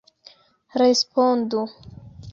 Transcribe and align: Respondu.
Respondu. 0.81 1.59